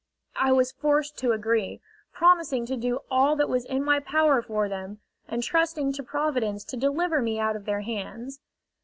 I 0.35 0.51
was 0.51 0.71
forced 0.71 1.19
to 1.19 1.31
agree, 1.31 1.79
promising 2.11 2.65
to 2.65 2.75
do 2.75 3.01
all 3.11 3.35
that 3.35 3.47
was 3.47 3.65
in 3.65 3.83
my 3.83 3.99
power 3.99 4.41
for 4.41 4.67
them, 4.67 4.99
and 5.27 5.43
trusting 5.43 5.93
to 5.93 6.01
Providence 6.01 6.63
to 6.63 6.75
deliver 6.75 7.21
me 7.21 7.37
out 7.39 7.55
of 7.55 7.65
their 7.65 7.81
hands. 7.81 8.39